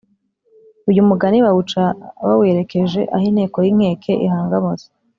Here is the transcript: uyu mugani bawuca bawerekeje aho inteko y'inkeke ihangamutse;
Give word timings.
uyu 0.89 1.01
mugani 1.09 1.37
bawuca 1.45 1.81
bawerekeje 2.25 3.01
aho 3.15 3.23
inteko 3.29 3.57
y'inkeke 3.65 4.13
ihangamutse; 4.25 4.87